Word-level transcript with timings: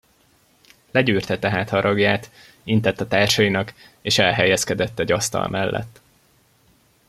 Legyűrte 0.91 1.39
tehát 1.39 1.69
haragját, 1.69 2.31
intett 2.63 3.01
a 3.01 3.07
társainak, 3.07 3.73
és 4.01 4.17
elhelyezkedett 4.17 4.99
egy 4.99 5.11
asztal 5.11 5.47
mellett. 5.47 6.01